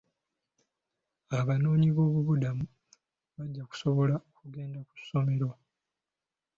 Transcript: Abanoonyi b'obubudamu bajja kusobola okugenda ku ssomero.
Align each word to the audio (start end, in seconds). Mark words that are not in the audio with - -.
Abanoonyi 1.39 1.89
b'obubudamu 1.95 2.65
bajja 3.35 3.63
kusobola 3.69 4.15
okugenda 4.29 4.79
ku 4.87 4.93
ssomero. 5.01 5.49